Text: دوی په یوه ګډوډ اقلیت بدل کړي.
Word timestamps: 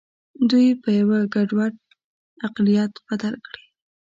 دوی 0.49 0.67
په 0.81 0.89
یوه 0.99 1.19
ګډوډ 1.33 1.73
اقلیت 2.47 2.93
بدل 3.07 3.35
کړي. 3.45 3.63